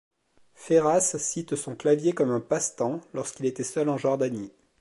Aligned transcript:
Ferras 0.55 1.15
cite 1.19 1.55
son 1.55 1.75
clavier 1.75 2.11
comme 2.15 2.31
un 2.31 2.39
passe-temps 2.39 3.01
lorsqu'il 3.13 3.45
était 3.45 3.61
seul 3.63 3.87
en 3.87 3.99
Jordanie. 3.99 4.51